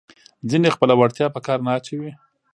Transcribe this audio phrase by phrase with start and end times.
[0.49, 2.11] ځینې خپله وړتیا په کار نه اچوي.